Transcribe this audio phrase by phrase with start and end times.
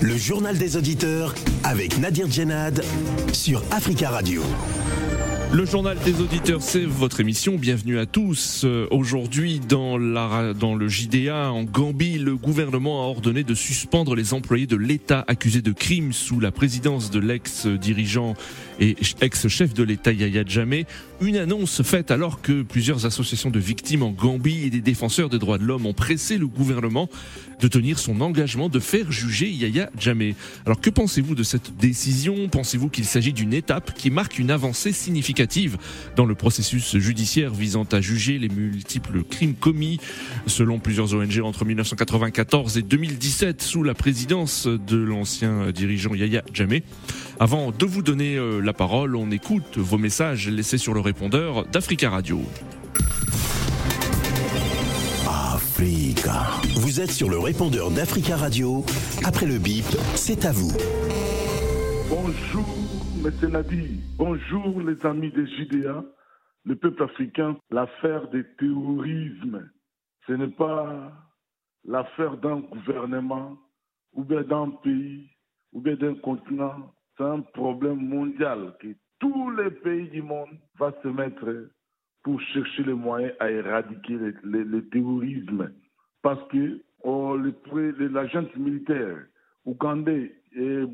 [0.00, 2.82] Le journal des auditeurs avec Nadir Djenad
[3.32, 4.42] sur Africa Radio.
[5.52, 7.56] Le journal des auditeurs, c'est votre émission.
[7.56, 8.62] Bienvenue à tous.
[8.64, 14.66] Euh, Aujourd'hui, dans le JDA en Gambie, le gouvernement a ordonné de suspendre les employés
[14.66, 18.34] de l'État accusés de crimes sous la présidence de l'ex-dirigeant
[18.80, 20.86] et ex-chef de l'État Yahya Jammeh.
[21.20, 25.40] Une annonce faite alors que plusieurs associations de victimes en Gambie et des défenseurs des
[25.40, 27.08] droits de l'homme ont pressé le gouvernement
[27.60, 30.36] de tenir son engagement de faire juger Yahya Jammeh.
[30.64, 32.48] Alors que pensez-vous de cette décision?
[32.48, 35.76] Pensez-vous qu'il s'agit d'une étape qui marque une avancée significative
[36.14, 39.98] dans le processus judiciaire visant à juger les multiples crimes commis?
[40.46, 46.84] Selon plusieurs ONG entre 1994 et 2017 sous la présidence de l'ancien dirigeant Yahya Jammeh
[47.40, 51.66] Avant de vous donner euh, la parole, on écoute vos messages laissés sur le répondeur
[51.66, 52.40] d'Africa Radio.
[55.54, 56.50] Africa.
[56.80, 58.84] Vous êtes sur le répondeur d'Africa Radio.
[59.24, 59.84] Après le bip,
[60.16, 60.72] c'est à vous.
[62.10, 62.66] Bonjour,
[63.24, 63.50] M.
[63.52, 64.00] Nadi.
[64.16, 66.04] Bonjour, les amis des JDA.
[66.64, 69.70] Le peuple africain, l'affaire du terrorisme,
[70.26, 71.12] ce n'est pas
[71.84, 73.56] l'affaire d'un gouvernement
[74.12, 75.30] ou bien d'un pays
[75.72, 76.92] ou bien d'un continent.
[77.18, 78.86] C'est un problème mondial que
[79.18, 81.68] tous les pays du monde vont se mettre
[82.22, 85.72] pour chercher les moyens à éradiquer le, terrorisme.
[86.22, 87.36] Parce que oh,
[87.98, 89.16] l'agent militaire
[89.64, 90.84] ougandais et, et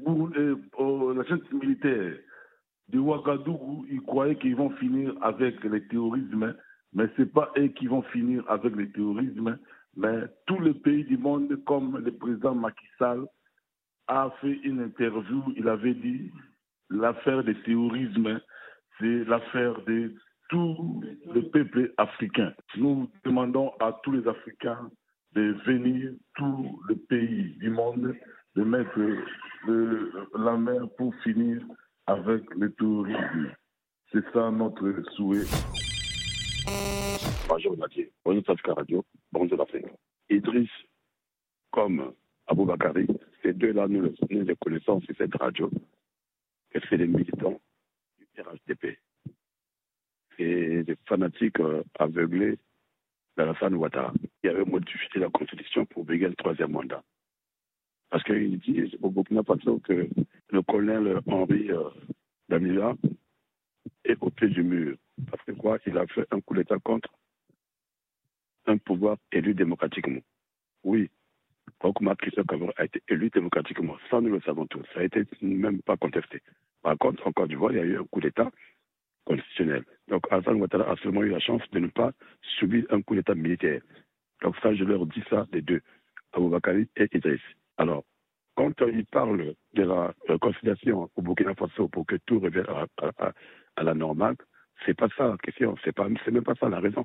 [0.79, 2.15] oh, l'agent militaire
[2.89, 6.55] de Ouagadougou, ils croyaient qu'ils vont finir avec le terrorisme,
[6.95, 9.59] mais ce n'est pas eux qui vont finir avec le terrorisme,
[9.97, 13.27] mais tous les pays du monde, comme le président Macky Sall
[14.09, 16.31] a fait une interview, il avait dit
[16.91, 18.41] l'affaire du terrorisme,
[18.99, 20.15] c'est l'affaire de
[20.51, 21.03] tout
[21.35, 22.53] le peuple africain.
[22.77, 24.91] Nous demandons à tous les Africains
[25.33, 28.15] de venir, tous les pays du monde,
[28.55, 28.99] de mettre
[29.67, 31.63] le- la main pour finir
[32.07, 33.51] avec le terrorisme.
[34.13, 35.47] C'est ça notre souhait.
[37.49, 39.87] Bonjour Mathieu, bonjour Africa Radio, bonjour l'Afrique.
[40.31, 40.71] Idriss
[41.73, 42.13] comme
[42.47, 43.07] Abou Bakari,
[43.45, 45.71] ces deux-là, nous, le- nous les connaissons sur cette radio.
[46.73, 47.61] Et c'est des militants
[48.19, 48.99] du RHDP.
[50.39, 52.59] Et des fanatiques euh, aveuglés
[53.37, 57.05] d'Alassane Ouattara, qui avaient modifié la constitution pour bégayer le troisième mandat.
[58.11, 60.09] Parce qu'ils disent au Burkina Faso que
[60.51, 61.91] le colonel Henri euh,
[62.49, 62.95] Damila
[64.05, 64.97] est au pied du mur.
[65.31, 67.11] Parce que quoi Il a fait un coup d'État contre
[68.67, 70.21] un pouvoir élu démocratiquement.
[70.85, 71.11] Oui,
[71.83, 73.97] Okuma Christophe Cavoro a été élu démocratiquement.
[74.11, 74.83] Ça, nous le savons tous.
[74.95, 76.41] Ça n'a été même pas contesté.
[76.83, 78.51] Par contre, en Côte d'Ivoire, il y a eu un coup d'État
[79.25, 79.85] constitutionnel.
[80.09, 82.13] Donc, Hassan Ouattara a seulement eu la chance de ne pas
[82.59, 83.81] subir un coup d'État militaire.
[84.43, 85.81] Donc, ça, je leur dis ça, les deux,
[86.33, 87.41] Aboubakari et Idriss.
[87.79, 88.05] Alors,
[88.57, 93.33] quand ils parlent de la euh, conciliation au Burkina Faso pour que tout revienne à-
[93.77, 94.37] à la normale,
[94.85, 97.05] c'est pas ça la question, c'est pas, c'est même pas ça la raison.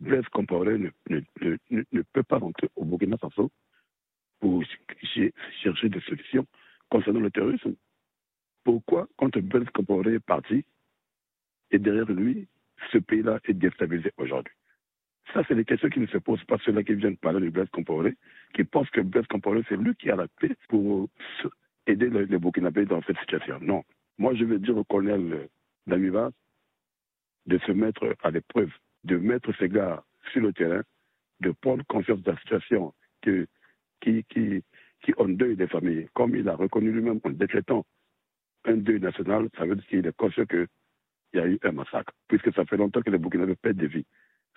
[0.00, 3.50] Blaise Compaoré ne, peut pas rentrer au Burkina Faso
[4.40, 4.62] pour
[5.14, 5.32] ch-
[5.62, 6.46] chercher des solutions
[6.88, 7.74] concernant le terrorisme.
[8.64, 10.64] Pourquoi, quand Blaise Compaoré est parti,
[11.70, 12.46] et derrière lui,
[12.92, 14.54] ce pays-là est déstabilisé aujourd'hui?
[15.34, 17.68] Ça, c'est des questions qui ne se posent pas ceux-là qui viennent parler de Blaise
[17.70, 18.16] Compaoré,
[18.54, 21.08] qui pensent que Blaise Compaoré, c'est lui qui a la paix pour
[21.86, 23.58] aider les, les Burkinabés dans cette situation.
[23.60, 23.84] Non.
[24.16, 25.48] Moi, je veux dire au colonel
[25.86, 26.30] Damiba
[27.46, 28.70] de se mettre à l'épreuve,
[29.04, 30.82] de mettre ses gars sur le terrain,
[31.40, 33.46] de prendre conscience de la situation que,
[34.00, 34.62] qui, qui,
[35.02, 36.08] qui endeuille des familles.
[36.14, 37.84] Comme il a reconnu lui-même en décrétant
[38.64, 40.66] un deuil national, ça veut dire qu'il est conscient qu'il
[41.34, 44.06] y a eu un massacre, puisque ça fait longtemps que les Burkinabés perdent des vies.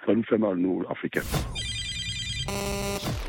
[0.06, 1.22] Ça nous fait mal, nous, Africains.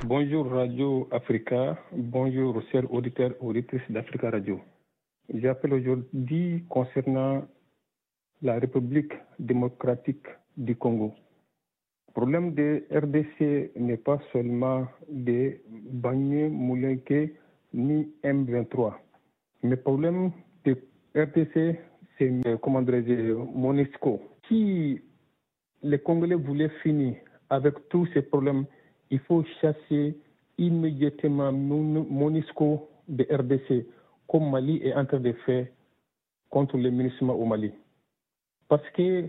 [0.04, 4.60] Bonjour Radio Africa, bonjour chers auditeurs auditrices d'Africa Radio.
[5.32, 7.46] J'appelle aujourd'hui concernant
[8.40, 10.26] la République démocratique
[10.56, 11.12] du Congo.
[12.08, 15.56] Le problème de RDC n'est pas seulement de
[15.92, 17.30] Bagné, Moulenke
[17.72, 18.92] ni M23.
[19.62, 20.30] Mais le problème
[20.64, 20.76] de
[21.16, 21.78] RDC,
[22.18, 24.20] c'est, euh, comment dirais-je, Monisco.
[24.48, 25.00] Si
[25.82, 27.16] les Congolais voulaient finir
[27.48, 28.66] avec tous ces problèmes,
[29.10, 30.16] il faut chasser
[30.58, 33.86] immédiatement Mon- Monisco de RDC,
[34.28, 35.66] comme Mali est en train de faire
[36.50, 37.72] contre le ministre au Mali.
[38.68, 39.26] Parce que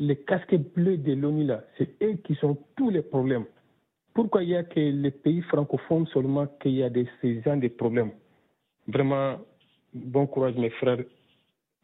[0.00, 3.44] les casques bleus de l'ONU, là, c'est eux qui sont tous les problèmes.
[4.14, 7.68] Pourquoi il y a que les pays francophones seulement qu'il y a de ces de
[7.68, 8.10] problèmes?
[8.88, 9.36] Vraiment,
[9.92, 11.04] bon courage mes frères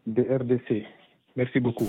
[0.07, 0.87] de RDC.
[1.37, 1.89] Merci beaucoup.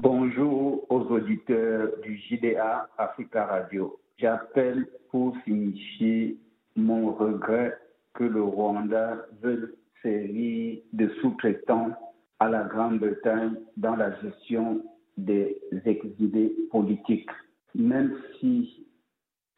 [0.00, 3.98] Bonjour aux auditeurs du JDA Africa Radio.
[4.18, 6.38] J'appelle pour signifier
[6.74, 7.76] mon regret
[8.14, 9.68] que le Rwanda veuille
[10.02, 11.90] servir de sous-traitant
[12.38, 14.82] à la Grande-Bretagne dans la gestion
[15.16, 17.30] des exilés politiques,
[17.74, 18.86] même si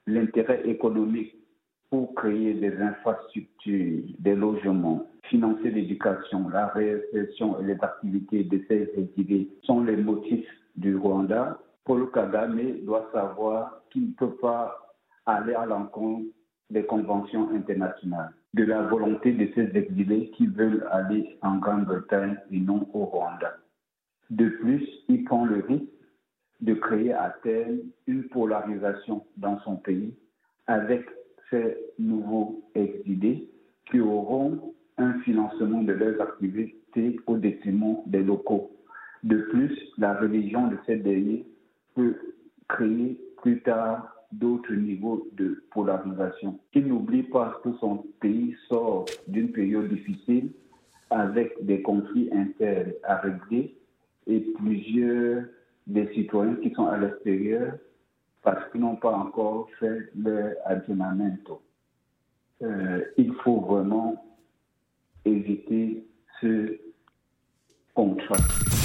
[0.07, 1.35] l'intérêt économique
[1.91, 8.91] pour créer des infrastructures, des logements, financer l'éducation, la réinsertion et les activités de ces
[8.97, 11.59] exilés sont les motifs du Rwanda.
[11.85, 14.77] Paul Kagame doit savoir qu'il ne peut pas
[15.27, 16.27] aller à l'encontre
[16.71, 22.61] des conventions internationales, de la volonté de ces exilés qui veulent aller en Grande-Bretagne et
[22.61, 23.57] non au Rwanda.
[24.31, 25.85] De plus, il prend le risque
[26.61, 30.15] de créer à terme une polarisation dans son pays
[30.67, 31.07] avec
[31.51, 33.49] ces nouveaux exilés
[33.91, 38.71] qui auront un financement de leurs activités au détriment des locaux.
[39.23, 41.47] De plus, la religion de ces derniers
[41.95, 42.17] peut
[42.69, 46.59] créer plus tard d'autres niveaux de polarisation.
[46.75, 50.51] Il n'oublie pas que son pays sort d'une période difficile
[51.11, 53.77] avec des conflits internes à régler
[54.27, 55.45] et plusieurs
[55.87, 57.73] des citoyens qui sont à l'extérieur
[58.43, 61.63] parce qu'ils n'ont pas encore fait leur aggiornamento.
[62.63, 64.23] Euh, il faut vraiment
[65.25, 66.05] éviter
[66.41, 66.79] ce
[67.95, 68.78] contrat.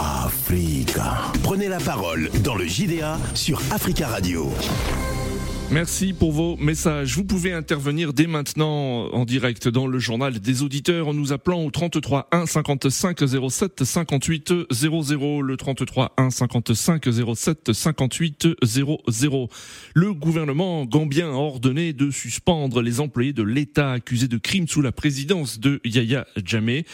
[0.00, 1.30] Africa.
[1.42, 4.50] Prenez la parole dans le JDA sur Africa Radio.
[5.70, 7.16] Merci pour vos messages.
[7.16, 11.62] Vous pouvez intervenir dès maintenant en direct dans le journal des auditeurs en nous appelant
[11.64, 13.20] au 33 1 55
[13.50, 15.42] 07 58 00.
[15.42, 17.04] Le 33 1 55
[17.36, 19.48] 07 58 00.
[19.94, 24.82] Le gouvernement gambien a ordonné de suspendre les employés de l'État accusés de crimes sous
[24.82, 26.84] la présidence de Yaya Jammeh.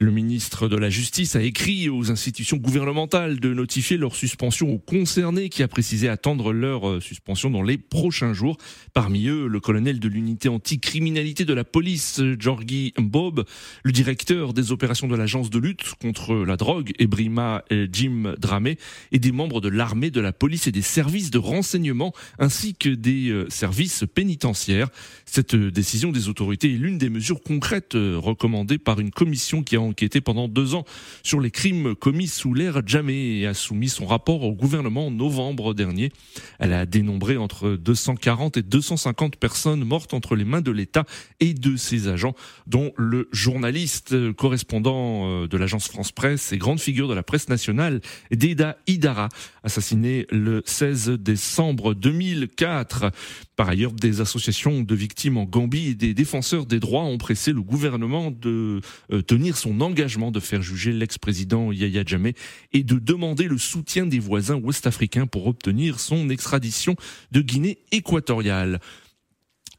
[0.00, 4.78] Le ministre de la Justice a écrit aux institutions gouvernementales de notifier leur suspension aux
[4.78, 8.58] concernés qui a précisé attendre leur euh, suspension dans les prochains jours.
[8.94, 13.44] Parmi eux, le colonel de l'unité anticriminalité de la police, Georgi Bob,
[13.82, 18.78] le directeur des opérations de l'agence de lutte contre la drogue, Ebrima Jim Dramé,
[19.10, 22.88] et des membres de l'armée, de la police et des services de renseignement, ainsi que
[22.88, 24.90] des euh, services pénitentiaires.
[25.26, 29.74] Cette euh, décision des autorités est l'une des mesures concrètes recommandées par une commission qui
[29.74, 30.84] a enquêté pendant deux ans
[31.22, 35.10] sur les crimes commis sous l'ère Jamais et a soumis son rapport au gouvernement en
[35.10, 36.12] novembre dernier.
[36.58, 41.04] Elle a dénombré entre 240 et 250 personnes mortes entre les mains de l'État
[41.40, 42.34] et de ses agents,
[42.66, 47.48] dont le journaliste correspondant euh, de l'agence France Presse et grande figure de la presse
[47.48, 48.00] nationale,
[48.30, 49.28] Deda Idara,
[49.62, 53.10] assassiné le 16 décembre 2004.
[53.56, 57.52] Par ailleurs, des associations de victimes en Gambie et des défenseurs des droits ont pressé
[57.52, 58.80] le gouvernement de
[59.12, 62.34] euh, tenir son engagement de faire juger l'ex-président Yahya Jammeh
[62.72, 66.96] et de demander le soutien des voisins ouest-africains pour obtenir son extradition
[67.32, 68.80] de Guinée équatoriale.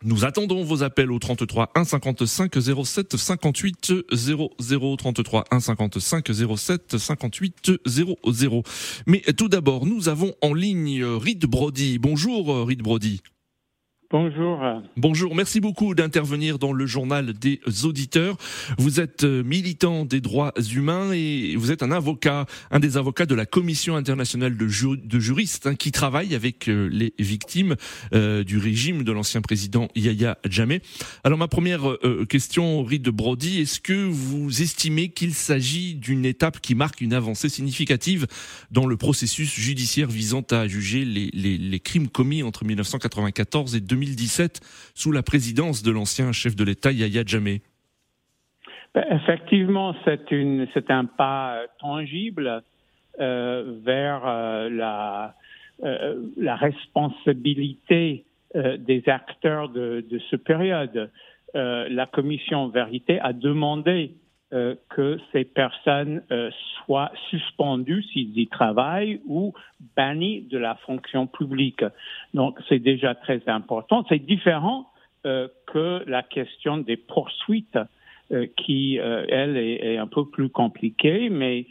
[0.01, 2.53] Nous attendons vos appels au 33 1 55
[2.85, 8.63] 07 58 00 33 1 55 07 58 00.
[9.07, 11.99] Mais tout d'abord, nous avons en ligne Reed Brody.
[11.99, 13.21] Bonjour Reed Brody.
[14.11, 14.59] Bonjour.
[14.97, 18.37] Bonjour, merci beaucoup d'intervenir dans le journal des auditeurs.
[18.79, 23.27] Vous êtes euh, militant des droits humains et vous êtes un avocat, un des avocats
[23.27, 24.67] de la Commission internationale de,
[25.19, 27.75] juristes hein, qui travaille avec euh, les victimes
[28.15, 30.81] euh, du régime de l'ancien président Yahya Jammeh.
[31.23, 31.95] Alors ma première
[32.29, 37.47] question, Reed Brody, est-ce que vous estimez qu'il s'agit d'une étape qui marque une avancée
[37.47, 38.25] significative
[38.71, 43.81] dans le processus judiciaire visant à juger les, les, les crimes commis entre 1994 et
[43.81, 44.61] 2000 2017
[44.95, 47.61] sous la présidence de l'ancien chef de l'État Yahya Jammeh
[48.93, 52.63] ben, Effectivement, c'est un pas tangible
[53.19, 55.35] euh, vers euh, la,
[55.83, 58.25] euh, la responsabilité
[58.55, 61.11] des acteurs de, de ce période.
[61.53, 64.15] la commission Vérité a demandé
[64.51, 69.53] euh, que ces personnes euh, soient suspendues s'ils y travaillent ou
[69.95, 71.83] bannies de la fonction publique.
[72.33, 74.03] Donc c'est déjà très important.
[74.09, 74.89] C'est différent
[75.27, 77.77] euh, que la question des poursuites
[78.57, 81.65] qui, elle, est, est, un peu plus compliquée, mais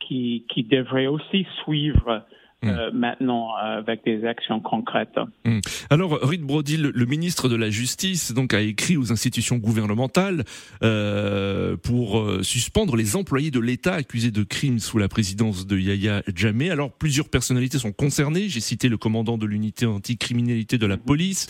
[0.00, 2.24] qui, qui devrait aussi suivre
[2.60, 2.70] Hmm.
[2.70, 5.16] Euh, maintenant avec des actions concrètes.
[5.44, 5.60] Hmm.
[5.90, 10.42] Alors, Reed Brody, le, ministre de la Justice, donc a écrit aux institutions gouvernementales
[10.82, 15.78] euh, pour euh, suspendre les employés de l'État accusés de crimes sous la présidence de
[15.78, 16.70] Yahya Jammeh.
[16.70, 18.48] Alors, plusieurs personnalités sont concernées.
[18.48, 21.46] J'ai cité le commandant de l'unité anticriminalité de la police,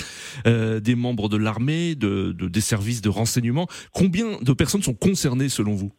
[0.47, 3.67] euh, des membres de l'armée, de, de, des services de renseignement.
[3.95, 5.91] Combien de personnes sont concernées selon vous?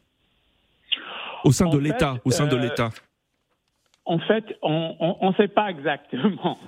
[1.46, 2.92] Au sein de l'État, au sein de l'État
[4.06, 6.58] en fait, on ne sait pas exactement.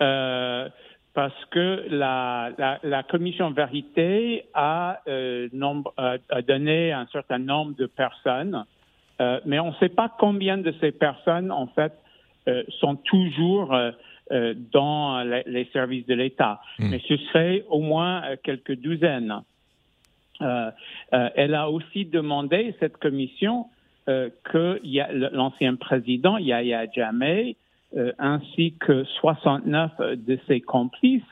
[0.00, 0.70] Euh,
[1.12, 5.02] parce que la, la, commission vérité a,
[5.52, 8.64] nombre, a, donné un certain nombre de personnes,
[9.44, 11.92] mais on ne sait pas combien de ces personnes, en fait,
[12.80, 13.76] sont toujours
[14.30, 16.62] dans les, services de l'État.
[16.78, 16.88] Hmm.
[16.88, 19.42] Mais ce serait au moins quelques douzaines.
[20.40, 23.66] elle a aussi demandé, cette commission,
[24.06, 24.80] que
[25.34, 27.56] l'ancien président, Yahya Jammeh,
[27.94, 31.22] euh, ainsi que 69 de ses complices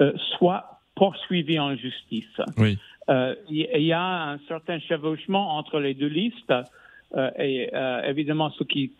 [0.00, 2.40] euh, soient poursuivis en justice.
[2.58, 2.78] Oui.
[3.08, 6.52] Euh, il y a un certain chevauchement entre les deux listes.
[7.14, 8.90] Euh, et euh, évidemment, ceux qui,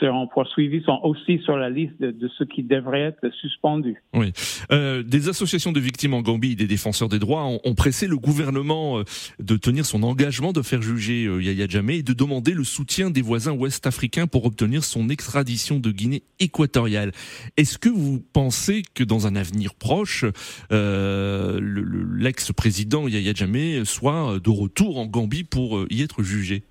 [0.00, 4.02] seront poursuivis sont aussi sur la liste de, ceux qui devraient être suspendus.
[4.14, 4.32] Oui.
[4.70, 8.16] Euh, des associations de victimes en Gambie et des défenseurs des droits ont, pressé le
[8.16, 9.02] gouvernement
[9.40, 13.22] de tenir son engagement de faire juger Yahya Jammeh et de demander le soutien des
[13.22, 17.12] voisins ouest-africains pour obtenir son extradition de Guinée équatoriale.
[17.56, 20.26] Est-ce que vous pensez que dans un avenir proche,
[20.70, 26.62] l'ex-président Yahya Jammeh soit de retour en Gambie pour y être jugé?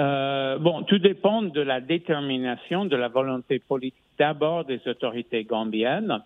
[0.00, 6.20] Euh, bon, tout dépend de la détermination, de la volonté politique d'abord des autorités gambiennes.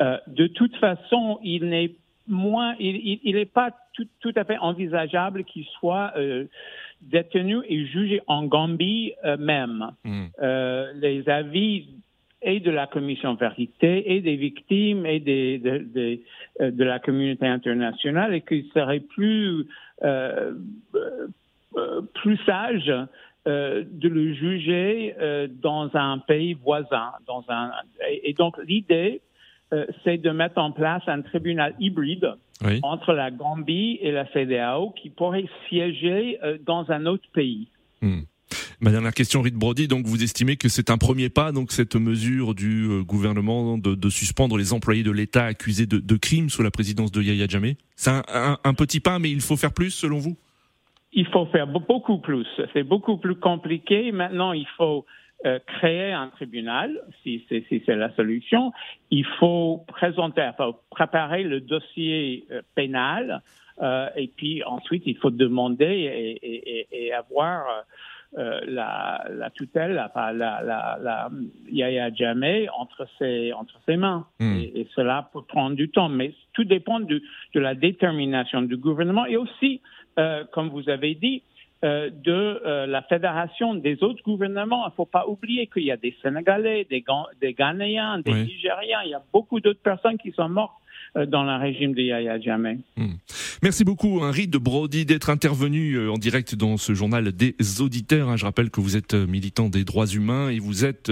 [0.00, 1.92] Euh, de toute façon, il n'est
[2.28, 6.44] moins, il n'est pas tout, tout, à fait envisageable qu'il soit euh,
[7.00, 9.92] détenu et jugé en Gambie même.
[10.04, 10.26] Hmm.
[10.42, 11.86] Euh, les avis
[12.42, 16.20] et de la commission vérité et des victimes et des, de, de,
[16.60, 19.66] euh, de la communauté internationale et qu'il serait plus
[20.04, 20.52] euh,
[20.94, 21.26] euh,
[22.14, 22.92] plus sage
[23.46, 27.12] euh, de le juger euh, dans un pays voisin.
[27.28, 27.70] Dans un,
[28.24, 29.20] et, donc l'idée,
[30.04, 32.34] c'est de mettre en place un tribunal hybride
[32.82, 37.68] entre la Gambie et la CDAO qui pourrait siéger dans un autre pays.
[38.00, 38.22] Hmm.
[38.80, 41.96] Ma dernière question, Rite Brody, donc vous estimez que c'est un premier pas, donc cette
[41.96, 47.10] mesure du gouvernement de, suspendre les employés de l'État accusés de, crimes sous la présidence
[47.10, 47.76] de Yahya Jammeh?
[47.96, 50.36] C'est un, petit pas, mais il faut faire plus selon vous?
[51.16, 52.46] Il faut faire beaucoup plus.
[52.74, 54.12] C'est beaucoup plus compliqué.
[54.12, 55.06] Maintenant, il faut
[55.46, 58.70] euh, créer un tribunal, si c'est si la solution.
[59.10, 63.42] Il faut présenter, faut préparer le dossier euh, pénal.
[63.82, 67.64] Euh, et puis ensuite, il faut demander et, et, et avoir
[68.66, 71.30] la, la, tutelle, la, la, la, la
[71.70, 74.26] Yaya Jameh entre ses, entre ses mains.
[74.40, 74.58] Hmm.
[74.58, 76.10] Et, cela peut prendre du temps.
[76.10, 77.22] Mais tout dépend de
[77.54, 79.80] la détermination du gouvernement et aussi
[80.18, 81.42] euh, comme vous avez dit,
[81.84, 82.32] euh, de
[82.64, 84.86] euh, la fédération des autres gouvernements.
[84.86, 87.04] Il ne faut pas oublier qu'il y a des Sénégalais, des,
[87.40, 90.72] des Ghanéens, des Nigériens, il y a beaucoup d'autres personnes qui sont mortes
[91.24, 92.78] dans le régime de Yahya Jammeh.
[92.96, 93.14] Hmm.
[93.62, 98.28] Merci beaucoup, Henri de Brody, d'être intervenu euh, en direct dans ce journal des auditeurs.
[98.28, 98.36] Hein.
[98.36, 101.10] Je rappelle que vous êtes euh, militant des droits humains et vous êtes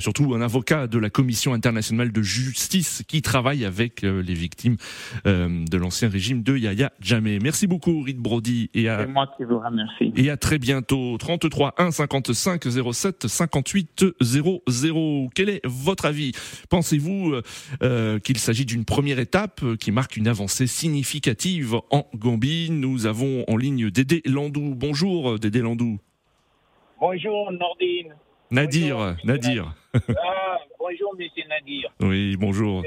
[0.00, 4.76] surtout un avocat de la Commission internationale de justice qui travaille avec les victimes
[5.24, 7.38] de l'ancien régime de Yahya Jammeh.
[7.40, 8.70] Merci beaucoup, Henri de Brody.
[8.74, 10.12] Et à, moi qui vous remercie.
[10.16, 11.16] Et à très bientôt.
[11.18, 15.30] 33 1 55 07 58 00.
[15.34, 16.32] Quel est votre avis?
[16.68, 17.34] Pensez-vous
[18.22, 22.68] qu'il s'agit d'une première étape euh, qui marque une avancée significative en Gambie.
[22.70, 24.74] Nous avons en ligne Dédé Landou.
[24.74, 25.98] Bonjour Dédé Landou.
[27.00, 28.14] Bonjour Nordine.
[28.50, 29.74] Nadir, Nadir.
[29.94, 31.90] Ah, bonjour Monsieur Nadir.
[32.00, 32.82] Oui, bonjour.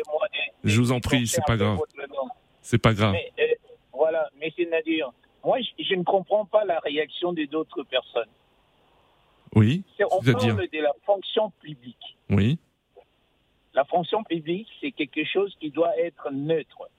[0.63, 1.79] Je vous en prie, c'est pas grave.
[2.61, 3.15] C'est pas grave.
[3.15, 3.43] Euh,
[3.93, 5.11] voilà, Monsieur Nadir.
[5.43, 8.29] Moi, je, ne comprends pas la réaction des autres personnes.
[9.55, 9.83] Oui.
[10.11, 12.17] On parle de la fonction publique.
[12.29, 12.57] Oui.
[13.73, 16.89] La fonction publique, c'est quelque chose qui doit être neutre.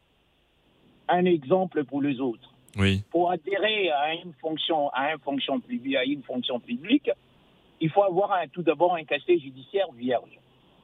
[1.08, 2.52] Un exemple pour les autres.
[2.76, 3.02] Oui.
[3.10, 7.10] Pour adhérer à une fonction, à une fonction publique, à une fonction publique,
[7.80, 10.38] il faut avoir tout d'abord un casier judiciaire vierge.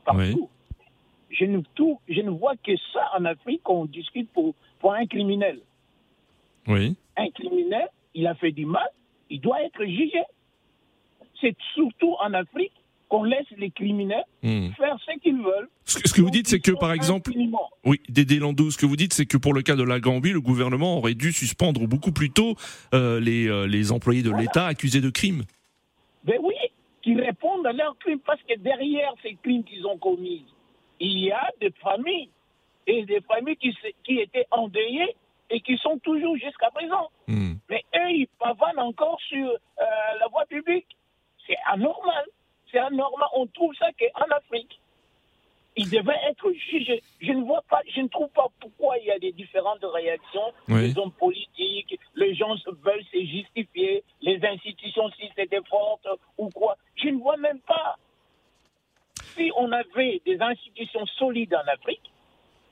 [0.05, 0.49] Partout.
[1.31, 5.07] Je, ne, tout, je ne vois que ça en Afrique qu'on discute pour, pour un
[5.07, 5.61] criminel.
[6.67, 6.97] Oui.
[7.17, 8.89] Un criminel, il a fait du mal,
[9.29, 10.23] il doit être jugé.
[11.41, 12.73] C'est surtout en Afrique
[13.11, 14.71] qu'on laisse les criminels hmm.
[14.79, 15.69] faire ce qu'ils veulent.
[15.85, 17.33] Ce que, vous dites, c'est que par exemple,
[17.85, 20.33] oui, Dédé Landou, ce que vous dites, c'est que pour le cas de la Gambie,
[20.33, 22.55] le gouvernement aurait dû suspendre beaucoup plus tôt
[22.95, 25.43] euh, les, euh, les employés de l'État accusés de crimes.
[26.25, 26.55] Ben oui,
[27.03, 30.45] qui répondent à leurs crimes, parce que derrière ces crimes qu'ils ont commis,
[31.01, 32.31] il y a des familles,
[32.87, 35.17] et des familles qui, qui étaient endeuillées
[35.51, 37.11] et qui sont toujours jusqu'à présent.
[37.27, 37.55] Hmm.
[37.69, 39.85] Mais eux, ils pavanent encore sur euh,
[40.21, 40.87] la voie publique.
[41.47, 42.25] C'est anormal
[42.71, 43.29] c'est anormal.
[43.35, 44.81] On trouve ça qu'en Afrique,
[45.77, 47.03] il devait être jugé.
[47.21, 50.53] Je ne vois pas, je ne trouve pas pourquoi il y a des différentes réactions.
[50.69, 56.07] Les hommes politiques, les gens veulent se justifier, les institutions si c'était forte
[56.39, 56.77] ou quoi.
[56.97, 57.97] Je ne vois même pas.
[59.37, 62.11] Si on avait des institutions solides en Afrique,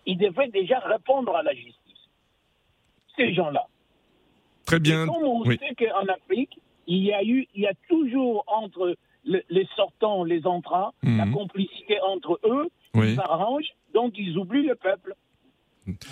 [0.07, 1.75] ils devaient déjà répondre à la justice.
[3.17, 3.67] Ces gens-là.
[4.67, 5.05] Très bien.
[5.05, 5.59] Et comme on Oui.
[5.59, 8.97] sait qu'en Afrique, il y a eu, il y a toujours entre
[9.32, 11.35] le- les sortants, les entrants, la Mhm.
[11.35, 13.11] complicité entre eux, Oui.
[13.12, 15.14] ils s'arrangent, donc ils oublient le peuple.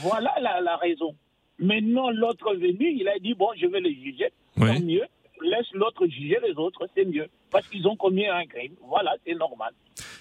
[0.02, 1.14] Voilà la, la raison.
[1.58, 4.68] Maintenant, l'autre venu, il a dit, bon, je vais les juger, Oui.
[4.68, 5.04] tant mieux,
[5.42, 8.74] laisse l'autre juger les autres, c'est mieux, parce qu'ils ont commis un crime.
[8.86, 9.72] Voilà, c'est normal.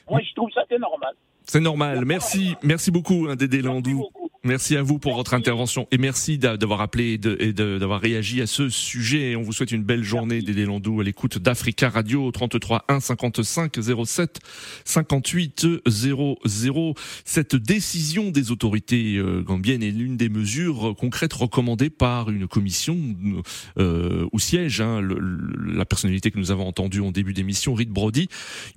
[0.09, 1.13] Moi, je trouve ça, c'est normal.
[1.47, 2.05] C'est normal.
[2.05, 3.97] Merci, merci beaucoup, hein, Dédé Landou.
[3.99, 4.29] beaucoup.
[4.45, 7.99] Merci à vous pour votre intervention et merci d'a- d'avoir appelé et de- de- d'avoir
[7.99, 9.31] réagi à ce sujet.
[9.31, 12.99] Et on vous souhaite une belle journée, Dédé Landou, à l'écoute d'Africa Radio 33 1
[12.99, 14.39] 55 07
[14.85, 16.93] 58 00.
[17.25, 22.99] Cette décision des autorités euh, gambiennes est l'une des mesures concrètes recommandées par une commission
[23.79, 25.17] euh, où siège hein, le-
[25.73, 28.27] la personnalité que nous avons entendue en début d'émission, Reed Brody,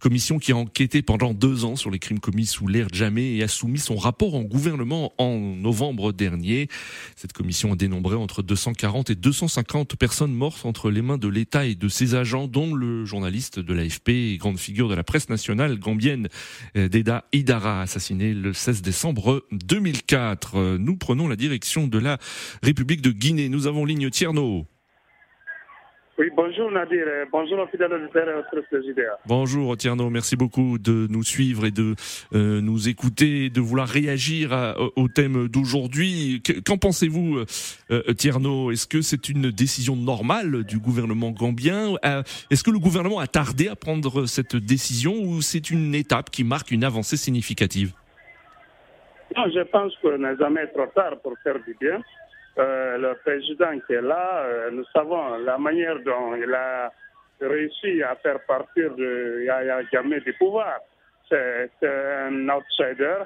[0.01, 3.43] commission qui a enquêté pendant deux ans sur les crimes commis sous l'ère Jamais et
[3.43, 6.69] a soumis son rapport en gouvernement en novembre dernier.
[7.17, 11.67] Cette commission a dénombré entre 240 et 250 personnes mortes entre les mains de l'État
[11.67, 15.29] et de ses agents, dont le journaliste de l'AFP et grande figure de la presse
[15.29, 16.29] nationale gambienne,
[16.77, 20.57] euh, Deda Idara, assassiné le 16 décembre 2004.
[20.57, 22.19] Euh, Nous prenons la direction de la
[22.63, 23.49] République de Guinée.
[23.49, 24.67] Nous avons ligne Tierno.
[26.21, 29.17] Oui, bonjour Nadir, et bonjour aux fidèles auditeurs et.
[29.25, 31.95] Bonjour Tierno, merci beaucoup de nous suivre et de
[32.35, 36.43] euh, nous écouter, de vouloir réagir à- au thème d'aujourd'hui.
[36.45, 37.47] Que- Qu'en pensez-vous, euh,
[37.93, 41.95] euh, Tierno Est-ce que c'est une décision normale du gouvernement gambien?
[42.05, 46.31] Euh, Est-ce que le gouvernement a tardé à prendre cette décision ou c'est une étape
[46.31, 47.93] qui marque une avancée significative?
[49.37, 52.03] Non, je pense qu'on n'est jamais trop tard pour faire du bien.
[52.59, 56.91] Euh, le président qui est là, euh, nous savons la manière dont il a
[57.41, 60.79] réussi à faire partir de Yaya Jammeh du pouvoir.
[61.29, 61.89] C'est c'est
[62.27, 63.19] un outsider,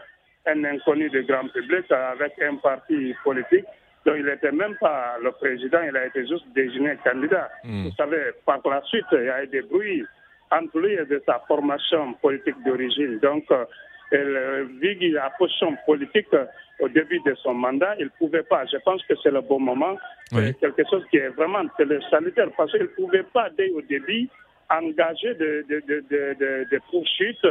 [0.47, 3.65] un inconnu du grand public avec un parti politique.
[4.05, 7.49] Donc il n'était même pas le président, il a été juste désigné candidat.
[7.65, 7.85] Hmm.
[7.85, 10.05] Vous savez, par la suite, il y a eu des bruits
[10.51, 13.19] entre lui et de sa formation politique d'origine.
[13.21, 13.65] Donc, euh,
[14.13, 16.45] elle, euh, vu qu'il a position politique euh,
[16.81, 18.65] au début de son mandat, il ne pouvait pas.
[18.67, 19.97] Je pense que c'est le bon moment.
[20.33, 20.55] Oui.
[20.61, 21.63] Quelque chose qui est vraiment
[22.11, 24.29] salutaire parce qu'il ne pouvait pas, dès au début,
[24.71, 27.47] engager des de, de, de, de- de poursuites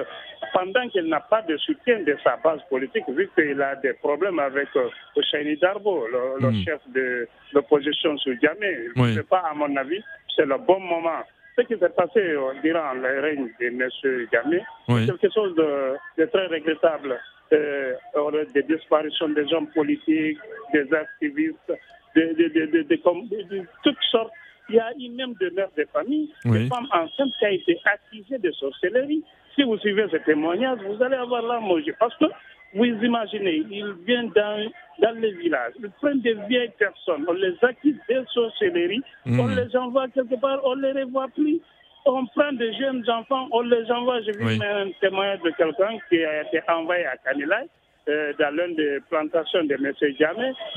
[0.53, 4.39] pendant qu'il n'a pas de soutien de sa base politique, vu qu'il a des problèmes
[4.39, 6.63] avec euh, Hosseini Darbo, le, le Mm.
[6.65, 8.71] chef de l'opposition sur Djamé.
[8.95, 9.09] Il ne Oui.
[9.11, 10.01] pouvait pas, à mon avis,
[10.35, 11.21] c'est le bon moment.
[11.61, 13.89] Ce qui s'est passé durant le règne de M.
[14.89, 15.05] Oui.
[15.05, 17.19] c'est quelque chose de, de très regrettable.
[17.53, 17.93] Euh,
[18.53, 20.39] des disparitions des hommes politiques,
[20.73, 21.73] des activistes,
[22.15, 24.31] de, toutes sortes.
[24.69, 26.63] Il y a eu même des mères de famille, Oui.
[26.63, 29.23] des femmes enceintes qui ont été accusées de sorcellerie.
[29.55, 31.95] Si vous suivez ce témoignage, vous allez avoir larmes aux yeux.
[31.99, 32.25] Parce que
[32.73, 37.55] vous imaginez, ils viennent dans, dans les villages, ils prennent des vieilles personnes, on les
[37.61, 39.39] accuse de sorcellerie, Mm.
[39.39, 41.59] on les envoie quelque part, on ne les revoit plus.
[42.05, 44.21] On prend des jeunes enfants, on les envoie.
[44.23, 44.59] J'ai vu Oui.
[44.65, 47.67] un témoignage de quelqu'un qui a été envoyé à Kanilai,
[48.09, 49.93] euh, dans l'une des plantations de M.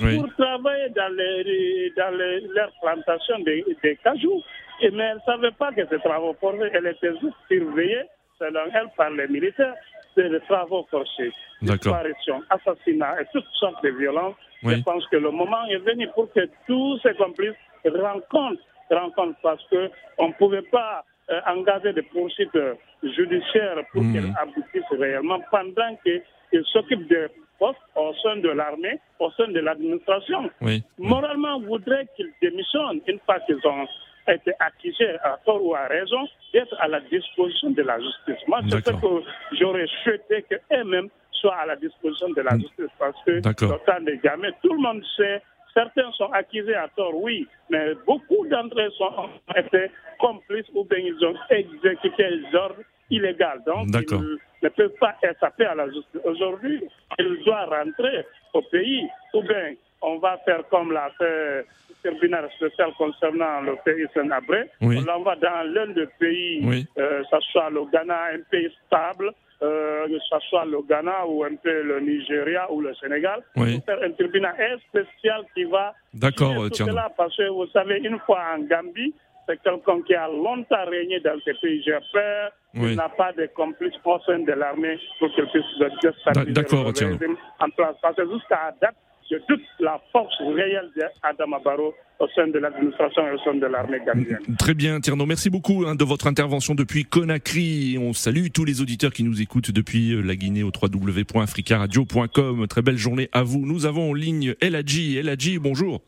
[0.01, 0.19] Oui.
[0.19, 4.43] pour travailler dans, les, dans les, leurs plantations de, de cajou.
[4.83, 8.03] Et, mais elle ne savait pas que ces travaux forcés, elle était juste surveillée,
[8.39, 9.77] selon elle, par les militaires,
[10.15, 11.33] c'est des travaux forcés.
[11.63, 14.35] Disparition, assassinat et toutes sortes de violences.
[14.63, 14.77] Oui.
[14.79, 19.63] Je pense que le moment est venu pour que tous ces complices rencontrent, rencontrent parce
[19.69, 24.13] qu'on ne pouvait pas euh, engager des poursuites euh, judiciaires pour Mhm.
[24.13, 29.61] qu'elles aboutissent réellement pendant qu'ils s'occupent de postes au sein de l'armée, au sein de
[29.61, 30.51] l'administration.
[30.61, 30.83] Oui.
[30.99, 33.87] Moralement, on voudrait qu'ils démissionnent une fois qu'ils ont
[34.29, 38.49] été accusés à tort ou à raison d'être à la disposition de la justice.
[38.49, 43.17] Moi, c'est ce que j'aurais souhaité qu'eux-mêmes soient à la disposition de la justice parce
[43.27, 44.51] que temps n'est jamais.
[44.63, 45.43] Tout le monde sait,
[45.75, 50.85] certains sont accusés à tort, oui, mais beaucoup d'entre eux sont, ont été complices ou
[50.85, 53.45] bien ils ont exécuté les ordres illégaux.
[53.67, 56.21] Donc, ils ne peuvent pas échapper à la justice.
[56.25, 56.83] Aujourd'hui,
[57.19, 61.65] ils doivent rentrer au pays ou bien on va faire comme l'a fait
[62.05, 64.71] le tribunal spécial concernant le pays Sénabré.
[64.83, 64.99] Oui.
[65.01, 66.87] On l'envoie dans l'un des pays, Oui.
[66.99, 69.31] euh, que ce soit le Ghana, un pays stable,
[69.63, 73.77] euh, que ce soit le Ghana ou un peu le Nigeria ou le Sénégal, Oui.
[73.79, 74.55] pour faire un tribunal
[74.89, 76.93] spécial qui va D'accord, Tierno.
[76.93, 79.15] cela parce que vous savez, une fois en Gambie,
[79.49, 81.83] c'est quelqu'un qui a longtemps régné dans ce pays.
[81.85, 82.89] J'ai peur Oui.
[82.89, 86.87] qu'il n'a pas de complices au sein de l'armée pour qu'il puisse déstabiliser d'accord, le
[86.89, 87.97] régime en place.
[88.03, 88.95] Parce que jusqu'à date,
[89.31, 93.67] je doute la force réelle d'Adama Barrow au sein de l'administration et au sein de
[93.67, 94.39] l'armée gambienne.
[94.59, 95.27] Très bien, Tierno.
[95.27, 97.97] Merci beaucoup hein, de votre intervention depuis Conakry.
[98.01, 102.67] On salue tous les auditeurs qui nous écoutent depuis euh, la Guinée au www.africaradio.com.
[102.69, 103.67] Très belle journée à vous.
[103.67, 105.17] Nous avons en ligne Eladji.
[105.19, 106.01] Eladji, bonjour.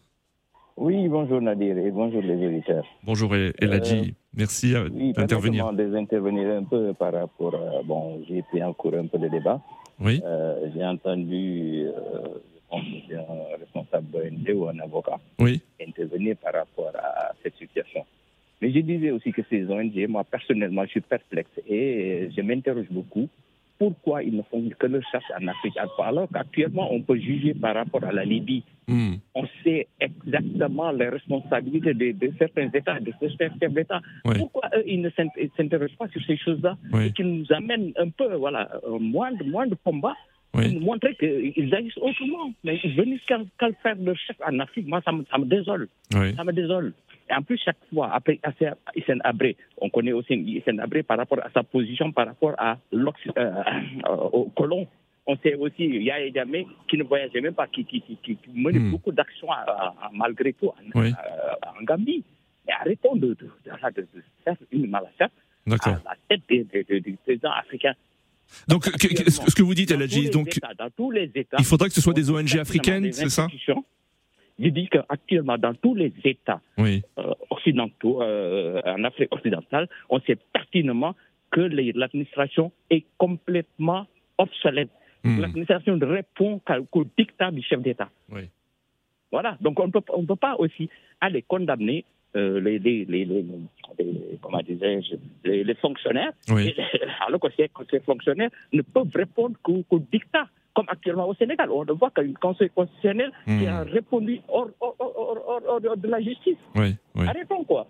[0.77, 2.85] Oui, bonjour Nadir et bonjour les auditeurs.
[3.03, 4.11] Bonjour Eladji.
[4.11, 4.75] Euh, Merci
[5.17, 5.71] d'intervenir.
[5.73, 7.83] Oui, d'intervenir un peu par rapport à...
[7.83, 9.59] Bon, j'ai pris en cours un peu le débat.
[9.99, 10.21] Oui.
[10.25, 11.87] Euh, j'ai entendu...
[11.87, 12.39] Euh,
[12.73, 15.61] un responsable d'ONG ou un avocat oui.
[15.81, 18.05] intervenir par rapport à cette situation.
[18.61, 22.87] Mais je disais aussi que ces ONG, moi personnellement, je suis perplexe et je m'interroge
[22.91, 23.29] beaucoup
[23.79, 25.77] pourquoi ils ne font que le chasse en Afrique?
[25.99, 28.63] Alors qu'actuellement on peut juger par rapport à la Libye.
[28.89, 29.15] Hmm.
[29.35, 34.01] On sait exactement les responsabilités de, certains États, de certains chefs d'État.
[34.25, 36.77] Pourquoi eux, ils ne s'intéressent pas sur ces choses-là?
[37.03, 40.17] Et qu'ils nous amènent un peu, voilà, moins de, moins de combats
[40.57, 40.79] oui.
[40.81, 42.53] montrer qu'ils agissent autrement.
[42.65, 45.45] Mais ils venus qu'à le faire de chef en Afrique, moi, ça me, ça me
[45.47, 45.89] désole.
[46.11, 46.93] Ça me désole.
[47.29, 48.39] Et en plus, chaque fois, après
[48.95, 52.79] Hissène Abré, on connaît aussi Hissène Abré par rapport à sa position, par rapport à
[52.95, 53.53] euh,
[54.33, 54.87] aux colons.
[55.27, 58.93] On sait aussi Yaya Djamé qui ne voyageait même pas, qui, qui, qui, menait Hmm.
[58.93, 59.49] beaucoup d'actions
[60.13, 61.11] malgré tout en, Oui.
[61.81, 62.23] en Gambie.
[62.67, 65.33] Mais arrêtons de, de, de, de faire une malachate
[65.69, 67.95] à la tête des, des, des- des présidents africains.
[68.69, 71.65] Donc, que- que- ce que vous dites, Eladji, donc, États, dans tous les États, il
[71.65, 73.47] faudrait que ce soit des on ONG africaines, c'est ça.
[74.59, 77.03] Je dis qu'actuellement, dans tous les États Oui.
[77.19, 81.15] euh, occidentaux, euh, en Afrique occidentale, on sait pertinemment
[81.51, 84.07] que l'administration est complètement
[84.39, 84.89] obsolète.
[85.25, 85.41] Hmm.
[85.41, 88.09] L'administration ne répond qu'au dictat du chef d'État.
[88.31, 88.43] Oui.
[89.31, 89.59] Voilà.
[89.61, 90.89] Donc on ne peut pas aussi
[91.21, 93.45] aller condamner euh, les, les, les,
[94.43, 95.17] comment disais-je,
[95.49, 96.69] les, fonctionnaires, Oui.
[96.69, 100.49] Et- alors que ces, ces fonctionnaires ne peuvent répondre qu'au qu'au dictat.
[100.75, 103.69] Comme actuellement au Sénégal, on voit qu'il y a un conseil constitutionnel qui Hmm.
[103.69, 106.59] a répondu hors, hors- hors- hors- de la justice.
[106.75, 106.95] Oui.
[107.15, 107.27] oui.
[107.27, 107.87] Arrêtons quoi.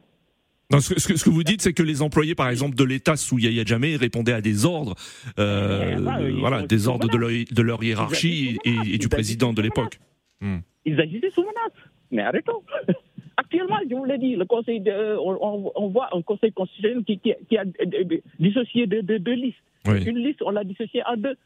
[0.71, 2.77] Non, ce, que, ce que- ce que vous dites, c'est que les employés, par exemple,
[2.77, 4.95] de l'État sous Yahya Jammeh répondaient à des ordres,
[5.41, 9.53] euh, Eh, voilà, ils voilà, des ordres de leur, de leur hiérarchie et, du président
[9.53, 9.99] de l'époque.
[10.41, 10.59] Hmm.
[10.85, 11.73] Ils agissaient sous menace.
[12.13, 12.63] Mais arrêtons.
[13.39, 17.35] Actuellement, je vous l'ai dit, le conseil de- on, voit un conseil constitutionnel qui, qui-
[17.49, 19.59] qui a euh, euh, dissocié deux de, deux listes.
[19.87, 20.03] Oui.
[20.05, 21.37] Une liste, on l'a dissociée en deux.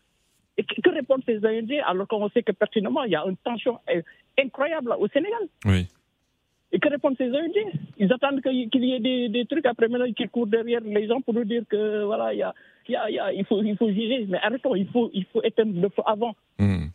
[0.56, 3.36] Et que, que répondent ces ONG alors qu'on sait que pertinemment, il y a une
[3.38, 4.02] tension euh,
[4.38, 5.40] incroyable au Sénégal?
[5.64, 5.86] Oui.
[6.72, 7.56] Et que répondent ces ONG
[7.98, 11.20] Ils attendent qu'il y- ait des, des trucs après maintenant qu'ils courent derrière les gens
[11.20, 12.54] pour nous dire que voilà, il, y a,
[12.88, 14.26] il, y a- il y a- il faut, il faut juger.
[14.28, 16.36] Mais arrêtons, il faut, il faut éteindre le feu avant.
[16.60, 16.86] Hmm.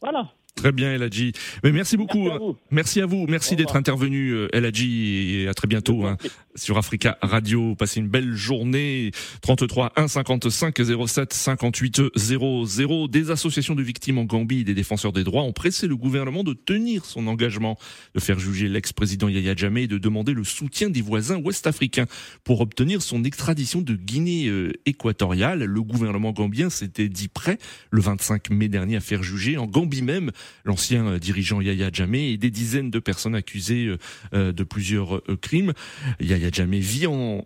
[0.00, 0.28] Voilà.
[0.54, 1.32] Très bien, Eladji.
[1.64, 2.24] Mais merci beaucoup.
[2.24, 2.56] Merci à vous.
[2.70, 3.26] Merci à vous.
[3.28, 6.16] Merci d'être intervenu, euh, Eladji, et à très bientôt hein,
[6.54, 7.74] sur Africa Radio.
[7.74, 9.10] Passez une belle journée.
[9.42, 13.08] 33 1 55 07 58 00.
[13.08, 16.44] Des associations de victimes en Gambie et des défenseurs des droits ont pressé le gouvernement
[16.44, 17.76] de tenir son engagement
[18.14, 22.06] de faire juger l'ex-président Yahya Jammeh et de demander le soutien des voisins ouest-africains
[22.44, 25.64] pour obtenir son extradition de Guinée euh, équatoriale.
[25.64, 27.58] Le gouvernement gambien s'était dit prêt
[27.90, 30.30] le 25 mai dernier à faire juger en Gambie même
[30.64, 33.96] l'ancien euh, dirigeant Yahya Jammeh et des dizaines de personnes accusées euh,
[34.34, 35.72] euh, de plusieurs crimes.
[36.20, 37.42] Yahya Jammeh vit en,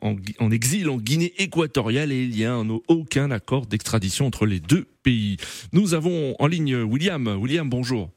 [0.50, 4.86] exil en Guinée équatoriale et il n'y a un- aucun accord d'extradition entre les deux
[5.02, 5.36] pays.
[5.72, 7.26] Nous avons en ligne William.
[7.40, 8.10] William, bonjour.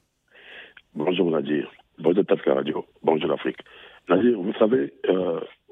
[0.93, 1.71] Bonjour Nadir.
[1.99, 2.85] Bonjour Tafka Radio.
[3.03, 3.57] Bonjour l'Afrique.
[4.09, 4.93] Nadir, vous savez,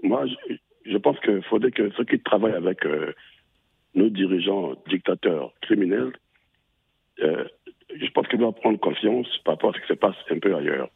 [0.03, 0.25] moi,
[0.85, 2.79] je, pense qu'il faudrait que ceux qui travaillent avec
[3.95, 6.13] nos dirigeants dictateurs criminels,
[7.95, 10.55] je pense qu'ils doivent prendre confiance par rapport à ce qui se passe un peu
[10.55, 10.89] ailleurs.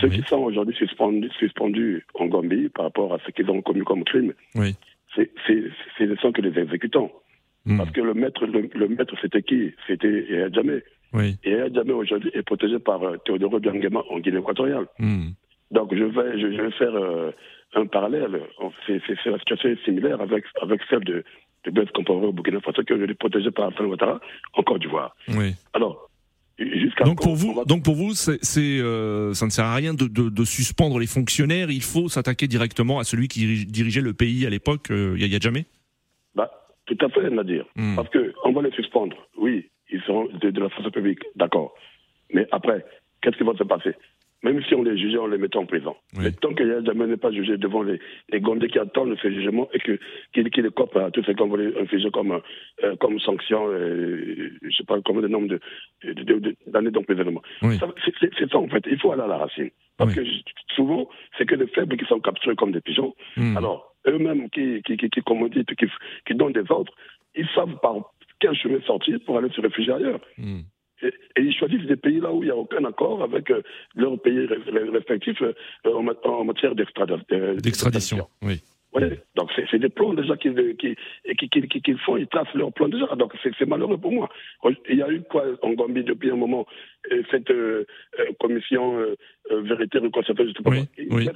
[0.00, 0.16] Ceux Oui.
[0.20, 4.04] qui sont aujourd'hui suspendus, suspendus en Gambie par rapport à ce qu'ils ont commis comme
[4.04, 4.74] crime, Oui.
[5.14, 7.10] c'est, ce ne sont que les exécutants.
[7.64, 7.78] Hmm.
[7.78, 9.72] Parce que le maître, le, le maître c'était qui?
[9.86, 10.82] C'était Jammeh.
[11.14, 11.36] Oui.
[11.44, 13.16] Et Jammeh aujourd'hui est protégé par euh,
[13.58, 14.86] Biangema en Guinée équatoriale.
[14.98, 15.30] Hmm.
[15.70, 17.32] Donc je vais, je, je vais faire euh,
[17.74, 18.40] un parallèle.
[18.86, 21.24] C'est la situation est similaire avec, avec celle de,
[21.66, 24.20] de Blaise Compaoré au Burkina Faso, qui aujourd'hui protégé par Alassane Ouattara
[24.54, 25.14] en Côte d'Ivoire.
[25.28, 25.54] Oui.
[25.74, 26.08] Alors,
[27.04, 30.06] Donc pour on vous, donc pour vous, c'est, euh, ça ne sert à rien de,
[30.06, 31.70] de, de suspendre les fonctionnaires.
[31.70, 35.38] Il faut s'attaquer directement à celui qui dirige- dirigeait le pays à l'époque, euh, Yahya
[35.40, 35.66] Jammeh.
[36.34, 36.50] Bah,
[36.86, 37.66] tout à fait, Nadir.
[37.76, 37.96] Hmm.
[37.96, 39.16] Parce qu'on va les suspendre.
[39.36, 41.74] Oui, ils seront de, de la force publique, d'accord.
[42.32, 42.84] Mais après,
[43.20, 43.92] qu'est-ce qui va se passer?
[44.42, 45.96] Même si on les jugeait, on les mettait en prison.
[46.14, 46.24] Oui.
[46.24, 47.98] Mais tant qu'il y a jamais n'est pas jugé devant les,
[48.30, 49.98] les Gondés qui attendent ce jugement et que,
[50.34, 52.38] qui, qui les copent à tout ce qu'on les infliger comme,
[52.84, 55.60] euh, comme sanction, euh, je sais pas combien de nombre de,
[56.04, 57.42] de- de- de- d'années d'emprisonnement.
[57.62, 57.78] Oui.
[58.04, 58.84] C'est, ça, en fait.
[58.88, 59.70] Il faut aller à la racine.
[59.96, 60.22] Parce Oui.
[60.24, 63.14] que souvent, c'est que les faibles qui sont capturés comme des pigeons.
[63.38, 63.56] Hmm.
[63.56, 65.20] Alors, eux-mêmes qui, qui, qui, qui,
[66.26, 66.92] qui donnent des ordres,
[67.34, 67.96] ils savent par
[68.38, 70.20] quel chemin sortir pour aller se réfugier ailleurs.
[70.36, 70.60] Hmm.
[71.02, 73.62] Et, ils choisissent des pays là où il n'y a aucun accord avec euh,
[73.94, 74.46] leurs pays
[74.92, 75.52] respectifs euh,
[76.24, 78.28] en, matière d'extradition.
[78.42, 78.62] Oui.
[79.34, 80.96] Donc c'est des plans déjà qu'ils qui,
[81.36, 83.14] qui, qui, font, ils tracent leurs plans déjà.
[83.14, 84.30] Donc c'est malheureux pour moi.
[84.88, 86.66] Il y a eu quoi en Gambie depuis un moment
[87.30, 87.52] cette
[88.40, 88.96] commission
[89.50, 91.28] vérité réconciliation, je sais oui,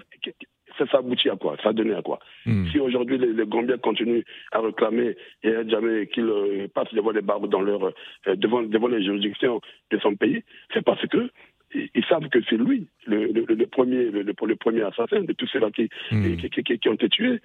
[0.86, 2.66] ça aboutit à quoi Ça a donné à quoi hmm.
[2.68, 7.46] Si aujourd'hui les, Gambiens continuent à réclamer et jamais qu'ils euh, passent devant les barreaux
[7.46, 11.30] dans leur, euh, devant, devant les juridictions de son pays, c'est parce que
[11.72, 15.70] ils, savent que c'est lui le, le, premier, le, le, premier assassin de tous ceux-là
[15.70, 16.36] qui, hmm.
[16.36, 17.40] qui, qui, qui, ont été tués.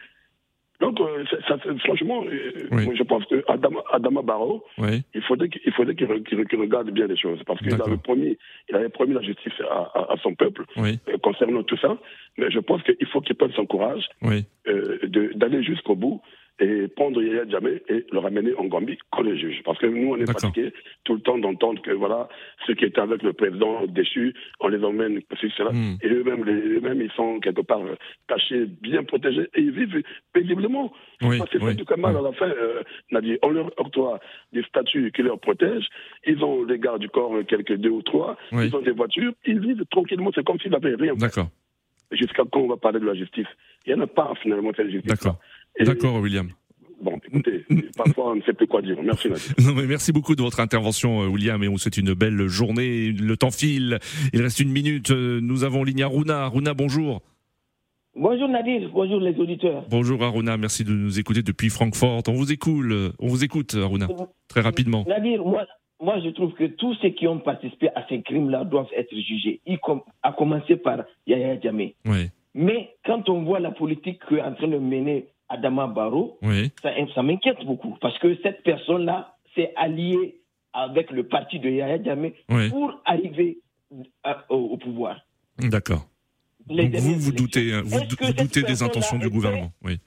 [0.81, 6.89] Donc, euh, ça, franchement, euh, je pense que Adama, Adama Barrow, il faudrait qu'il regarde
[6.91, 8.37] bien les choses, parce qu'il avait promis,
[8.69, 11.97] il avait promis la justice à, à, son peuple euh, concernant tout ça.
[12.37, 14.07] Mais je pense qu'il faut qu'il prenne son courage
[15.35, 16.21] d'aller jusqu'au bout
[16.59, 19.61] et prendre Yaya Djamé et le ramener en Gambie comme le juge.
[19.65, 22.29] Parce que nous, on est fatigués tout le temps d'entendre que voilà,
[22.65, 25.71] ceux qui étaient avec le président déchu, on les emmène, ceci, cela.
[25.71, 25.97] Hmm.
[26.01, 27.81] Et eux-mêmes, les, eux-mêmes, ils sont quelque part
[28.27, 30.01] cachés, bien protégés et ils vivent
[30.33, 30.93] paisiblement.
[31.21, 32.83] Oui, c'est oui, du mal à la fin, euh.
[33.41, 34.19] On leur octroie
[34.53, 35.87] des statuts qui leur protègent.
[36.25, 38.37] Ils ont les gardes du corps, quelques deux ou trois.
[38.51, 39.33] Ils ont des voitures.
[39.45, 40.31] Ils vivent tranquillement.
[40.33, 41.13] C'est comme s'ils n'avaient rien.
[41.15, 41.47] D'accord.
[42.11, 43.47] Jusqu'à quand on va parler de la justice?
[43.85, 45.09] Il n'y en a pas finalement cette justice.
[45.09, 45.39] D'accord.
[45.79, 46.49] D'accord, William.
[47.01, 47.65] Bon, écoutez,
[47.97, 48.97] parfois on ne sait plus quoi dire.
[49.03, 49.53] Merci Nadir.
[49.59, 52.47] Non, mais merci beaucoup de votre intervention, euh, William, et on vous souhaite une belle
[52.47, 53.11] journée.
[53.11, 53.99] Le temps file,
[54.33, 55.11] il reste une minute.
[55.11, 56.43] Euh, nous avons ligne Aruna.
[56.43, 57.21] Aruna, bonjour.
[58.15, 59.85] Bonjour Nadir, bonjour les auditeurs.
[59.89, 62.23] Bonjour Aruna, merci de nous écouter depuis Francfort.
[62.29, 62.85] On vous écoute,
[63.19, 64.07] on vous écoute Aruna,
[64.47, 65.03] très rapidement.
[65.05, 65.65] Nadir, moi,
[66.01, 69.59] moi je trouve que tous ceux qui ont participé à ces crimes-là doivent être jugés,
[70.23, 71.95] à commencer par Yahya Djamé.
[72.05, 72.29] Oui.
[72.53, 76.39] Mais quand on voit la politique qu'est en train de mener Adama Barrow,
[76.81, 80.41] ça, m'inquiète beaucoup parce que cette personne-là s'est alliée
[80.73, 82.35] avec le parti de Yahya Djamé
[82.69, 83.59] pour arriver
[84.49, 85.21] au, pouvoir.
[85.57, 86.07] D'accord.
[86.67, 89.99] Donc vous, vous doutez, hein, vous, doutez des intentions du gouvernement, oui.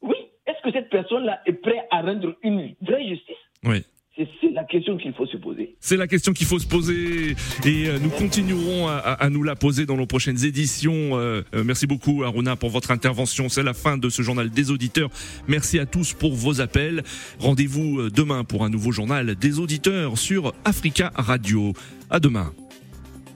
[0.00, 0.16] Oui.
[0.46, 3.36] Est-ce que cette personne-là est prête à rendre une vraie justice?
[3.64, 3.84] Oui.
[4.16, 5.76] C'est la question qu'il faut se poser.
[5.80, 9.86] C'est la question qu'il faut se poser et euh, nous continuerons à, nous la poser
[9.86, 11.16] dans nos prochaines éditions.
[11.16, 13.48] Euh, euh, merci beaucoup Aruna pour votre intervention.
[13.48, 15.10] C'est la fin de ce journal des auditeurs.
[15.46, 17.02] Merci à tous pour vos appels.
[17.38, 21.72] Rendez-vous demain pour un nouveau journal des auditeurs sur Africa Radio.
[22.10, 22.52] À demain.